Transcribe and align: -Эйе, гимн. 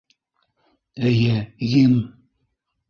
-Эйе, 1.11 1.37
гимн. 1.73 1.97